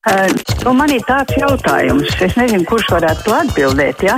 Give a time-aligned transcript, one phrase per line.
[0.00, 0.30] Uh,
[0.64, 4.00] nu man ir tāds jautājums, es nezinu, kurš varētu to atbildēt.
[4.06, 4.14] Ja?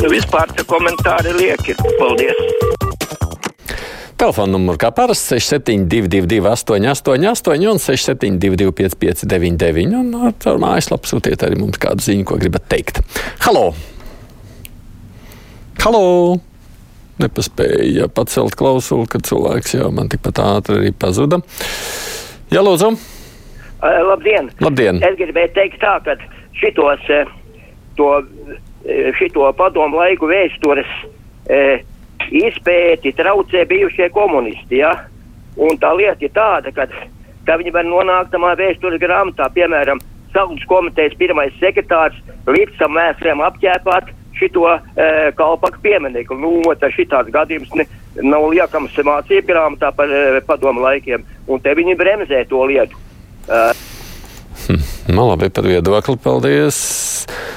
[0.00, 1.76] Nu, vispār tie komentāri lieki.
[1.94, 2.40] Paldies!
[4.18, 11.78] Telefona numurs kā parasts 6722, 888, un 672, 559, un ar mājaslapu sūtiet arī mums
[11.78, 12.98] kādu ziņu, ko gribat teikt.
[13.46, 13.68] Halo!
[15.84, 16.02] Halo!
[17.22, 21.38] Nepaspēja pacelt klausuli, kad cilvēks jau man tikpat ātri arī pazuda.
[22.50, 23.19] Jā, lūdzu!
[23.80, 24.50] Uh, labdien!
[24.60, 25.00] Labdien!
[25.04, 26.16] Es gribēju teikt tā, ka
[26.60, 27.30] šitos, uh,
[27.96, 31.80] to, uh, šito padomu laiku vēstures uh,
[32.28, 34.92] izpēti traucē bijušie komunisti, ja?
[35.56, 36.86] Un tā lieta ir tāda, ka,
[37.48, 42.14] ka viņi var nonākt tamā vēstures grāmatā, piemēram, Saules komitejas pirmais sekretārs
[42.46, 44.78] līdz tam mēsriem apķēpāt šito e,
[45.34, 46.36] kalpaku pieminiektu.
[46.38, 47.86] Nu, tas šitāds gadījums ne,
[48.22, 53.09] nav liekams mācību grāmatā par e, padomu laikiem, un te viņi bremzē to lietu.
[53.50, 53.74] Uh,
[55.10, 56.16] Nu, labi, par viedokli.
[56.22, 56.78] Paldies.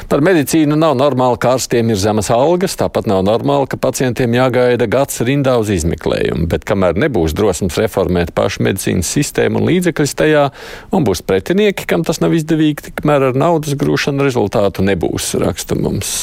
[0.09, 2.76] Par medicīnu nav normāli, ka ārstiem ir zemas algas.
[2.80, 6.48] Tāpat nav normāli, ka pacientiem jāgaida gads rindā uz izmeklējumu.
[6.50, 10.48] Bet kamēr nebūs drosmes reformēt pašu medicīnas sistēmu un līdzekļus tajā,
[10.94, 15.34] un būs pretinieki, kam tas nav izdevīgi, tikmēr ar naudas grūšanu rezultātu nebūs.
[15.44, 16.16] Raksta mums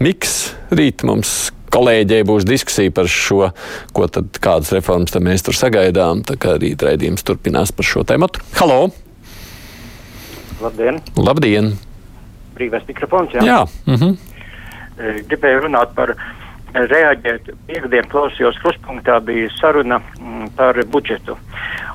[0.00, 0.54] Miks.
[0.70, 3.52] Rīt mums kolēģei būs diskusija par šo,
[3.94, 6.24] ko tad, kādas reformas tad mēs tur sagaidām.
[6.26, 8.30] Tā kā rīt raidījums turpinās par šo tēmu.
[8.58, 8.82] Halo!
[10.60, 11.00] Labdien!
[11.16, 11.72] Labdien!
[12.56, 13.44] Brīvais mikrofons, jā.
[13.46, 13.60] Jā.
[13.88, 14.16] Mhm.
[15.00, 16.18] E, Gribēju runāt par e,
[16.74, 17.52] reaģēt.
[17.68, 21.38] Piektdien klausījos kruspunktā bija saruna mm, par budžetu.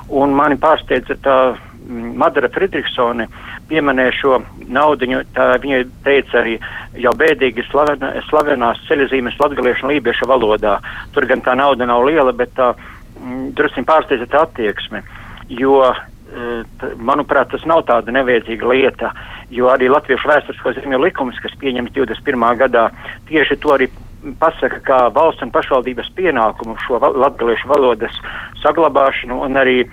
[0.08, 3.28] Un mani pārsteidza tā mm, Madara Friedrichsone
[3.70, 6.58] pieminēja šo naudiņu, tā viņa teica arī
[7.02, 10.78] jau bēdīgi slavena, slavenās ceļzīmes latgaliešu un lībiešu valodā.
[11.14, 15.04] Tur gan tā nauda nav liela, bet tā mm, drusku pārsteidza tā attieksme.
[15.46, 15.84] Jo
[16.98, 19.12] manuprāt, tas nav tāda nevajadzīga lieta,
[19.50, 22.46] jo arī Latviešu vēsturisko zemju likums, kas pieņems 21.
[22.58, 22.88] gadā,
[23.30, 23.88] tieši to arī
[24.40, 28.16] pasaka kā valsts un pašvaldības pienākumu šo val latgaliešu valodas
[28.62, 29.86] saglabāšanu un arī e,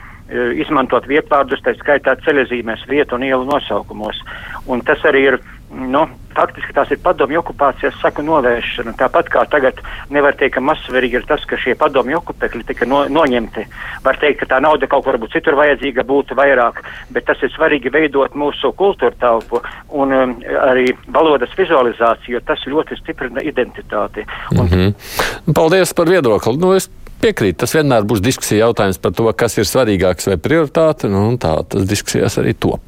[0.64, 4.24] izmantot vietvārdus, tā skaitā ceļazīmēs, vietu un ielu nosaukumos.
[4.66, 5.40] Un tas arī ir,
[5.70, 8.96] nu, faktiski tās ir padomju okupācijas saku novēršana.
[8.98, 9.80] Tāpat kā tagad
[10.10, 13.68] nevar teikt, ka mazsvarīgi ir tas, ka šie padomju okupekļi tika no, noņemti.
[14.04, 16.82] Var teikt, ka tā nauda kaut kur varbūt citur vajadzīga būtu vairāk,
[17.14, 19.62] bet tas ir svarīgi veidot mūsu kultūra telpu
[19.94, 20.36] un um,
[20.66, 24.26] arī valodas vizualizāciju, jo tas ļoti stiprina identitāti.
[24.58, 25.54] Un Mm -hmm.
[25.54, 26.58] Paldies par viedokli.
[26.58, 26.90] Nu, es
[27.22, 31.10] piekrītu, tas vienmēr būs diskusija jautājums par to, kas ir svarīgāks vai prioritāte.
[31.10, 32.82] Nu, tā tas diskusijās arī top.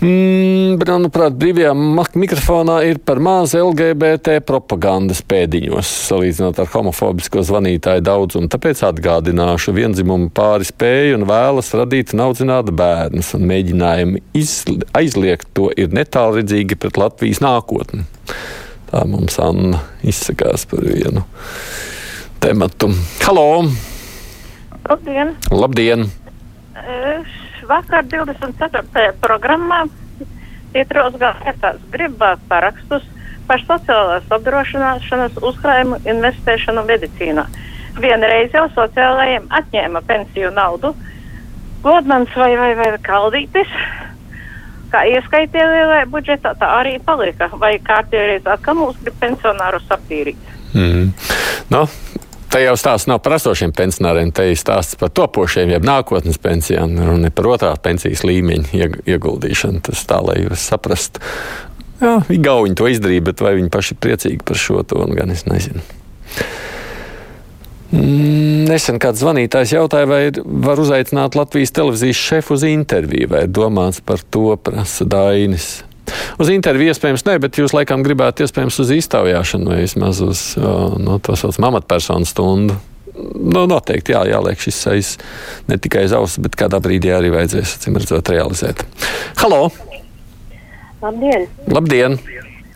[0.00, 1.74] Mm, manuprāt, brīvajā
[2.16, 8.48] mikrofonā ir par maz LGBT propagandas pēdiņos, salīdzinot ar homofobisko zvanītāju daudzumu.
[8.48, 15.52] Tāpēc atgādināšu, vienzimumu pāri spēju un vēlas radīt un audzināt bērnus, un mēģinājumi izli- aizliegt
[15.52, 18.06] to ir netālredzīgi pret Latvijas nākotni.
[18.88, 21.26] Tā mums Anna izsakās par vienu
[22.40, 22.88] tematu.
[23.26, 23.68] Halo!
[24.88, 25.36] Labdien!
[25.52, 26.08] Labdien!
[26.80, 27.20] Eh,
[27.70, 29.12] Vakar 24.
[29.22, 29.84] programmā
[30.74, 33.04] Pietros Gārtas gribētu parakstus
[33.46, 37.44] par sociālās apdrošināšanas uzkrājumu investēšanu medicīnā.
[38.02, 40.92] Vienreiz jau sociālajiem atņēma pensiju naudu.
[41.84, 43.70] Godmans vai, vai, vai Kaldītis,
[44.90, 47.52] kā ieskaitīja budžetā, tā arī palika.
[47.54, 50.50] Vai kārtīgi atkal mums grib pensionārus aptīrīt?
[50.74, 51.12] Mm.
[51.70, 51.86] Nu,
[52.50, 56.96] te jau stāsts nav par esošiem pensionāriem, te ir stāsts par topošiem, jeb nākotnes pensijām,
[56.98, 59.82] un ne par otrā pensijas līmeņa ieg- ieguldīšanu.
[59.86, 61.22] Tas tā, lai jūs saprastu.
[62.00, 65.44] Jā, Igauni to izdarīja, bet vai viņi paši ir priecīgi par šo to, gan es
[65.44, 65.82] nezinu.
[67.90, 70.20] Mm, Nesen kāds zvanītājs jautāja, vai
[70.64, 75.82] var uzaicināt Latvijas televīzijas šefu uz interviju, vai domāts par to, prasa Dainis.
[76.40, 81.18] Uz interviju iespējams ne, bet jūs laikam gribētu iespējams uz iztaujāšanu vai vismaz uz no,
[81.22, 82.78] to saucamā amatpersonu stundu.
[83.20, 85.14] Nu, noteikti jā, jāliek šis sejas
[85.68, 88.84] ne tikai uz auss, bet kādā brīdī arī vajadzēs, acīm redzot, realizēt.
[89.42, 89.66] Halo!
[91.02, 91.48] Labdien!
[91.68, 92.20] Labdien!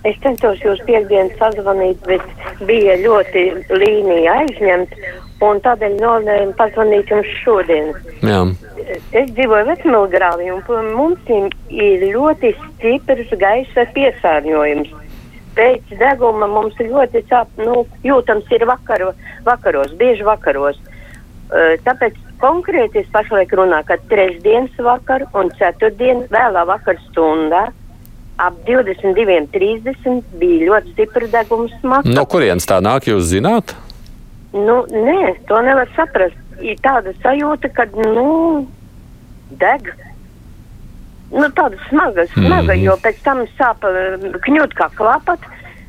[0.04, 4.98] Es centos jūs piekdienas sazvanīt, bet bija ļoti līnija aizņemta,
[5.44, 7.92] un tādēļ nolēmu pazvanīt jums šodien.
[8.24, 8.42] Jā.
[9.16, 14.92] Es dzīvoju Vecmilgrāvī, un mums ir ļoti stiprs gaisa piesārņojums.
[15.54, 19.12] Pēc deguma mums ļoti sāp, nu, jūtams ir vakaro,
[19.46, 20.80] vakaros, bieži vakaros.
[21.86, 27.68] Tāpēc konkrēti es pašlaik runāju, ka trešdienas vakar un ceturtdien vēlā vakar stundā
[28.38, 32.08] ap 22.30 bija ļoti stipra deguma smaka.
[32.14, 33.75] No kurienes tā nāk, jūs zināt?
[34.54, 36.38] Nu, nē, to nevar saprast.
[36.62, 38.66] Ir tāda sajūta, ka, nu,
[39.58, 39.90] deg.
[41.34, 42.82] nu, tāda smaga, smaga, Mhm.
[42.84, 45.40] jo pēc tam sāp eh, kņūt kā klapat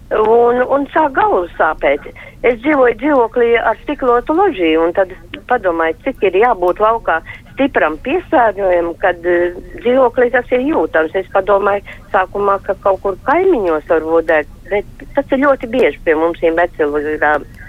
[0.09, 2.01] un, un sāk galvu sāpēt.
[2.41, 5.09] Es dzīvoju dzīvoklī ar stiklotu ložiju, un tad
[5.48, 7.21] padomāju, cik ir jābūt laukā
[7.56, 11.16] stipram piesārņojumam, kad uh, dzīvoklī tas ir jūtams.
[11.18, 16.16] Es padomāju sākumā, ka kaut kur kaimiņos varbūt deg, bet tas ir ļoti bieži pie
[16.19, 16.56] mums ir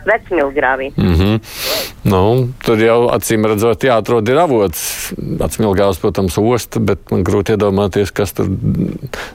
[0.07, 0.93] vecmilgrāvī.
[0.97, 1.41] Mm -hmm.
[2.03, 5.13] nu, tur jau acīm redzot, jāatrod ir avots.
[5.41, 8.47] Atsmilgās, protams, osta, bet man grūti iedomāties, kas tur.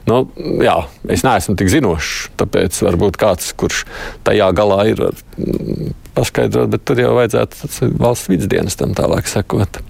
[0.06, 0.28] Nu,
[0.64, 0.76] jā,
[1.08, 3.84] es neesmu tik zinošs, tāpēc varbūt kāds, kurš
[4.24, 9.82] tajā galā ir, var mm, paskaidrot, bet tur jau vajadzētu valsts vidsdienas tam tālāk sekot.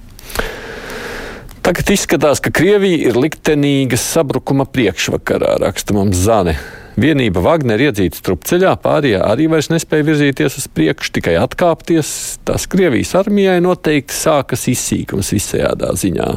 [1.62, 6.56] Tagad izskatās, ka Krievija ir liktenīga sabrukuma priekšvakarā, raksta mums Zane.
[6.98, 12.10] Vienība Wagner iedzīta strupceļā, pārējie arī vairs nespēja virzīties uz priekšu, tikai atkāpties.
[12.42, 16.28] Tas Krievijas armijai noteikti sākas izsīkums visajādā ziņā.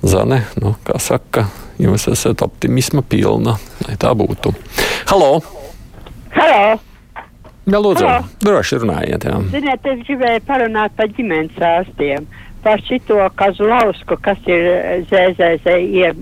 [0.00, 4.56] Zane, nu, kā saka, jūs esat optimisma pilna, lai tā būtu.
[5.12, 5.34] Halo!
[6.40, 6.80] Halo!
[7.68, 8.06] Jā, lūdzu,
[8.40, 9.28] droši runājiet.
[9.28, 9.36] Jā.
[9.52, 12.24] Ziniet, es gribēju parunāt par ģimenes ārstiem,
[12.64, 16.12] par šito Kazlausku, kas ir eh, ZZZ,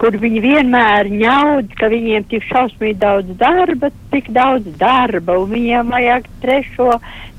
[0.00, 5.92] kur viņi vienmēr ņaud, ka viņiem tik šausmīgi daudz darba, tik daudz darba, un viņiem
[5.92, 6.96] vajag trešo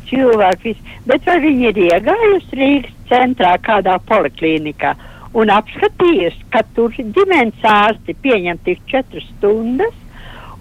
[0.09, 0.75] cilvēku.
[1.09, 4.93] Bet vai viņi ir iegājusi Rīgas centrā kādā poliklinikā
[5.33, 9.95] un apskatījis, ka tur ģimenes ārsti pieņem tik četras stundas,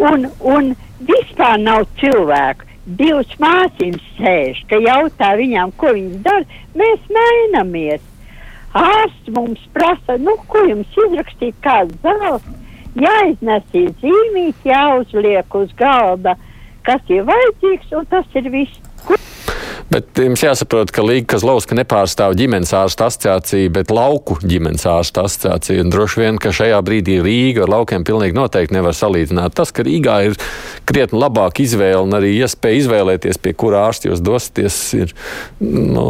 [0.00, 0.72] un, un
[1.08, 2.68] vispār nav cilvēku.
[2.82, 6.62] Divas māsīm sēž, ka jautā viņām, ko viņas dara.
[6.74, 8.02] Mēs mainamies.
[8.74, 12.48] Ārsts mums prasa, nu, ko jums izrakstīt, kāds zāles.
[12.98, 16.34] Jāiznesīs zīmīt, jāuzliek uz galda,
[16.84, 18.82] kas ir vajadzīgs, un tas ir viss.
[19.92, 25.82] Bet jums jāsaprot, ka Līga Kazlauska nepārstāv ģimenes ārsta asociāciju, bet lauku ģimenes ārsta asociāciju.
[25.84, 29.52] Un droši vien, ka šajā brīdī Rīga ar laukiem pilnīgi noteikti nevar salīdzināt.
[29.58, 30.38] Tas, ka Rīgā ir
[30.88, 35.12] krietni labāka izvēle un arī iespēja izvēlēties, pie kura ārsta jūs dosieties, ir
[35.60, 36.06] nu,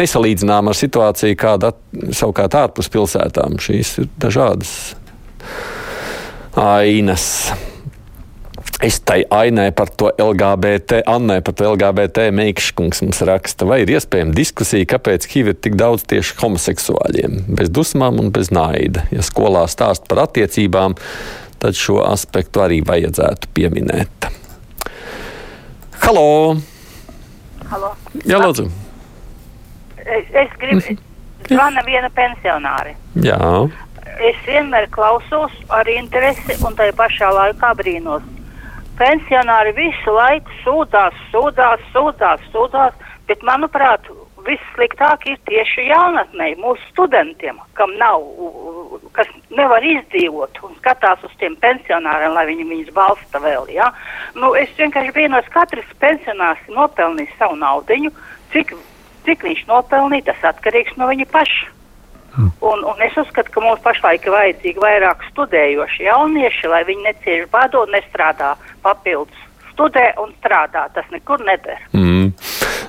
[0.00, 1.74] nesalīdzināma ar situāciju, kāda
[2.10, 3.60] savukārt ārpus pilsētām.
[3.62, 4.74] Šīs ir dažādas
[6.58, 7.28] ainas.
[8.84, 13.92] Es tai ainai par to LGBT, Annai par to LGBT meikškungs mums raksta, vai ir
[13.94, 19.06] iespējama diskusija, kāpēc HIV ir tik daudz tieši homoseksuāļiem, bez dusmām un bez naida.
[19.14, 20.98] Ja skolā stāst par attiecībām,
[21.64, 24.28] tad šo aspektu arī vajadzētu pieminēt.
[26.04, 26.28] Halo!
[27.72, 27.94] Halo.
[28.20, 28.68] Jā, lūdzu!
[30.04, 30.98] Es, es gribu,
[31.48, 32.98] zvana viena pensionāri.
[33.24, 33.40] Jā,
[34.14, 38.33] Es vienmēr klausos ar interesi un tai pašā laikā brīnos.
[38.98, 42.94] Pensionāri visu laiku sūdzās, sūdzās, sūdzās, sūdzās,
[43.26, 44.06] bet manuprāt,
[44.46, 48.22] vissliktāk ir tieši jaunatnē, mūsu studentiem, kam nav,
[49.16, 53.70] kas nevar izdzīvot un skatās uz tiem pensionāriem, lai viņi viņus balsta vēl.
[53.74, 53.90] Ja?
[54.36, 58.12] Nu, es vienkārši brīnos, katrs pensionārs nopelnīs savu naudiņu,
[58.52, 58.76] cik,
[59.26, 61.72] cik viņš nopelnīja, tas atkarīgs no viņa paša.
[62.36, 67.48] Un, un es uzskatu, ka mums pašlaik ir vajadzīgi vairāk studējoši jaunieši, lai viņi necieš
[67.52, 69.38] badu un nestrādā papildus.
[69.74, 71.80] Studē un strādā, tas nekur neder.
[71.92, 72.30] Mm.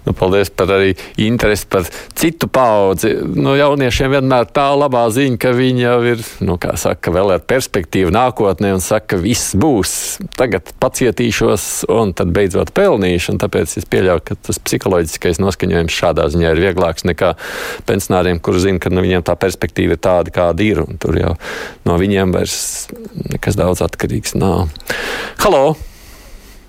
[0.06, 3.16] Nu, paldies par arī interesi par citu paudzi.
[3.26, 7.42] No jauniešiem vienmēr tā labā ziņa, ka viņi jau ir, nu, kā saka, vēl ar
[7.50, 9.96] perspektīvu nākotnē un saka, ka viss būs.
[10.38, 13.34] Tagad pacietīšos un tad beidzot pelnīšu.
[13.34, 17.34] Un tāpēc es pieļauju, ka tas psiholoģiskais noskaņojums šādā ziņā ir vieglāks nekā
[17.90, 20.86] pensionāriem, kuri zina, ka nu, viņiem tā perspektīva ir tāda, kāda ir.
[21.02, 21.34] Tur jau
[21.90, 22.62] no viņiem vairs
[23.34, 24.68] nekas daudz atkarīgs nav.
[25.42, 25.66] Halo!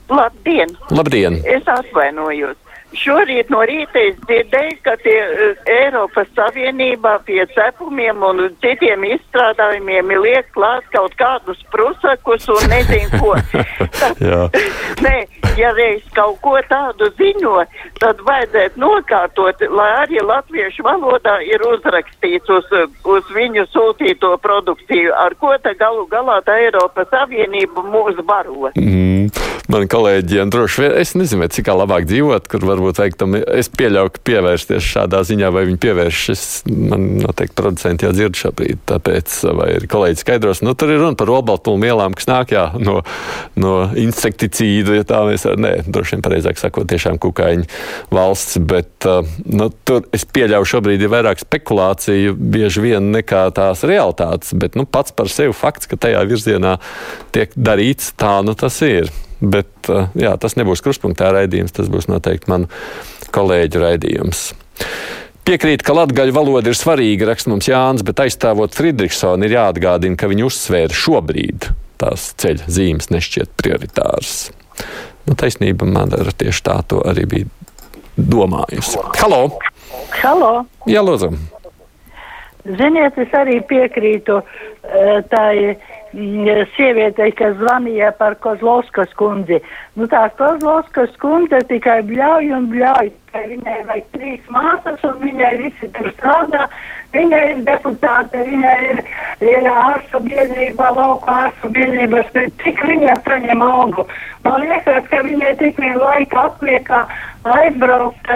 [0.08, 0.76] Labdien!
[0.90, 1.40] Labdien!
[1.44, 2.56] Es atvainojos.
[2.96, 10.14] Šorīt no rīta es dzirdēju, ka tie eh, Eiropas Savienībā pie cepumiem un citiem izstrādājumiem
[10.14, 13.34] ir liek klāt kaut kādus prusakus un nezinu ko.
[15.04, 15.16] Nē,
[15.56, 17.54] ja reiz kaut ko tādu ziņo,
[18.00, 22.68] tad vajadzētu nokārtot, lai arī latviešu valodā ir uzrakstīts uz,
[23.08, 28.70] uz viņu sūtīto produkciju, ar ko te galu galā tā Eiropas Savienība mūs baro.
[28.76, 29.30] Mm,
[29.72, 34.14] man kolēģiem droši vien, es nezinu, cik labāk dzīvot, kur varbūt vajag tam, es pieļauju,
[34.16, 36.44] ka pievērsties šādā ziņā, vai viņi pievēršas,
[36.92, 41.18] man noteikti producenti jau dzird šobrīd, tāpēc, vai ir kolēģi skaidros, nu, tur ir runa
[41.18, 43.00] par olbaltumu vielām, kas nāk, jā, no,
[43.58, 47.66] no insekticīdu, ja tā mēs nē, droši vien pareizāk sakot, tiešām kukaiņu
[48.14, 53.84] valsts, bet, uh, nu, tur es pieļauju šobrīd ir vairāk spekulāciju bieži vien nekā tās
[53.86, 56.76] realitātes, bet, nu, pats par sevi fakts, ka tajā virzienā
[57.36, 59.12] tiek darīts, tā nu tas ir.
[59.36, 62.70] Bet uh, jā, tas nebūs kruspunktā raidījums, tas būs noteikti manu
[63.36, 64.46] kolēģu raidījums.
[65.46, 70.26] Piekrīt, ka latgaļu valoda ir svarīga, raksta mums Jānis, bet aizstāvot Friedrichsonu ir jāatgādina, ka
[70.32, 71.68] viņa uzsvēra šobrīd
[72.00, 74.48] tās ceļa zīmes nešķiet prioritāras.
[75.26, 77.50] Nu, taisnība man ar tieši tā to arī bija
[78.16, 79.02] domājusi.
[79.18, 79.58] Halo!
[80.22, 80.52] Halo!
[80.86, 81.32] Jā, lūdzu!
[82.66, 85.76] Ziniet, es arī piekrītu uh, tai
[86.14, 89.60] mm, sievietei, kas zvanīja par Kozlovskas kundzi.
[89.94, 93.12] Nu, tā Kozlovskas kundze tikai bļauj un bļauj.
[93.36, 96.66] Viņai vajag trīs māsas, un viņai visi tur strādā.
[97.16, 99.02] Viņa ir deputāte, viņa ir,
[99.44, 102.32] ir ārstu biedrībā, lauka ārstu biedrības,
[102.62, 104.04] cik viņa saņem algu.
[104.44, 107.00] Man liekas, ka viņai tik vien laika atliekā
[107.56, 108.30] aizbraukt,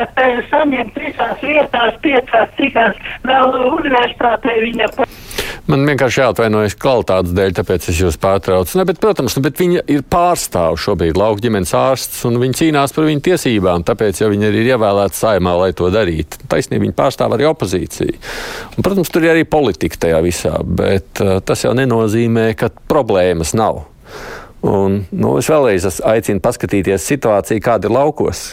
[0.50, 4.90] saņemt visās vietās, piecās, cikās vēl universitātē viņa.
[5.70, 8.74] Man vienkārši jāatvainojas kvalitātes dēļ, tāpēc es jūs pārtraucu.
[8.80, 13.06] Ne, bet, protams, bet viņa ir pārstāv šobrīd lauka ģimenes ārsts, un viņa cīnās par
[13.06, 16.42] viņu tiesībām, tāpēc jau viņa ir ievēlēta saimā, lai to darītu.
[16.50, 18.18] Taisnība viņa pārstāv arī opozīciju.
[18.74, 23.54] Un, protams, tur ir arī politika tajā visā, bet uh, tas jau nenozīmē, ka problēmas
[23.54, 23.84] nav.
[24.66, 28.48] Un, nu, es vēlreiz aicinu paskatīties situāciju, kāda ir laukos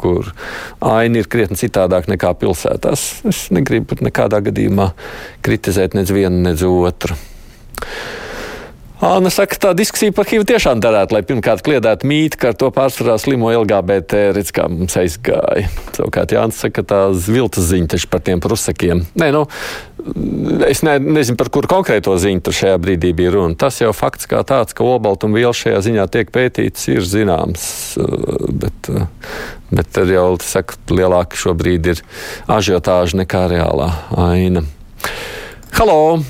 [0.00, 0.30] kur
[0.84, 3.06] aina ir krietni citādāk nekā pilsētās.
[3.28, 4.92] Es negribu nekādā gadījumā
[5.44, 7.18] kritizēt nec vienu, nec otru.
[9.00, 12.68] Anna saka, tā diskusija par HIV tiešām derētu, lai pirmkārt kliedētu mītu, ka ar to
[12.76, 15.70] pārsvarā slimo LGBT, redz, kā mums aizgāja.
[15.96, 19.00] Savukārt Jānis saka, tā viltus ziņa taču par tiem prusakiem.
[19.16, 19.46] Nē, nu,
[20.68, 23.56] es ne, nezinu, par kuru konkrēto ziņu tur šajā brīdī bija runa.
[23.58, 27.64] Tas jau fakts kā tāds, ka olbaltumviela šajā ziņā tiek pētīts, ir zināms.
[28.62, 28.90] Bet,
[29.70, 32.04] bet tad jau, saka, lielāka šobrīd ir
[32.50, 34.64] ažiotāža nekā reālā aina.
[35.78, 36.20] Halo!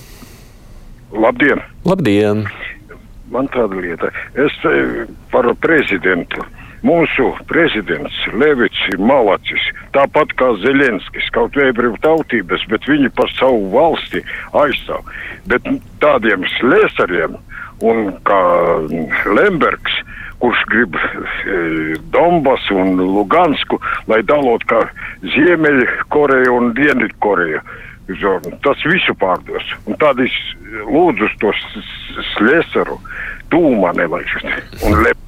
[1.10, 1.64] Labdien!
[1.84, 2.46] Labdien!
[3.30, 4.10] Man tāda lieta.
[4.34, 4.54] Es
[5.30, 6.42] par prezidentu.
[6.86, 13.28] Mūsu prezidents Levits ir malacis, tāpat kā Zelenskis, kaut vai brīv tautības, bet viņi par
[13.36, 14.22] savu valsti
[14.56, 15.04] aizstāv.
[15.50, 15.68] Bet
[16.00, 17.36] tādiem slēsariem
[17.84, 18.40] un kā
[19.36, 20.00] Lembergs,
[20.40, 21.58] kurš grib e,
[22.14, 23.76] Donbasu un Lugansku,
[24.08, 24.80] lai dalot kā
[25.36, 27.60] Ziemeļkoreju un Dienvidkoreju.
[28.64, 29.68] Tas visu pārdos.
[29.86, 30.38] Un es
[30.88, 31.52] lūdzu to
[32.32, 32.96] slēsaru
[33.52, 34.46] tūmā nevajag.
[34.86, 35.18] Un lep.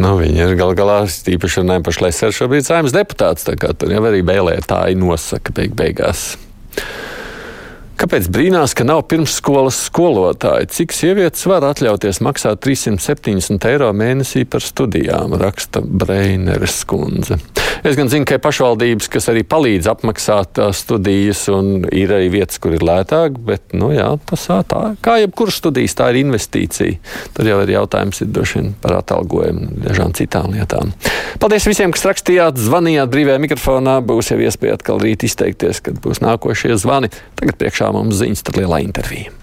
[0.00, 3.92] Nu, viņi ir gal galā īpaši runājot par Šlēsēru šobrīd saimnes deputāts, tā kā tur
[3.92, 6.32] jau arī vēlētāji nosaka beig beigās.
[8.00, 10.70] Kāpēc brīnās, ka nav pirmsskolas skolotāji?
[10.72, 17.36] Cik sievietes var atļauties maksāt 370 eiro mēnesī par studijām, raksta Breineres kundze.
[17.84, 22.56] Es gan zinu, ka ir pašvaldības, kas arī palīdz apmaksāt studijas, un ir arī vietas,
[22.60, 26.96] kur ir lētāk, bet, nu jā, tas tā, kā jebkuras studijas, tā ir investīcija.
[27.36, 30.92] Tad jau ir jautājums ir droši vien par atalgojumu un dažām citām lietām.
[31.40, 34.00] Paldies visiem, kas rakstījāt, zvanījāt brīvajā mikrofonā.
[34.04, 37.12] Būs jau iespēja atkal rīt izteikties, kad būs nākošie zvani.
[37.40, 39.39] Tagad priekšā mums ziņas, tad lielā intervija.